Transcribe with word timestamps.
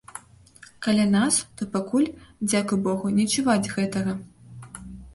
Каля 0.85 1.05
нас 1.17 1.35
то 1.59 1.69
пакуль, 1.77 2.09
дзякуй 2.49 2.83
богу, 2.91 3.15
не 3.21 3.29
чуваць 3.37 3.71
гэтага. 3.79 4.21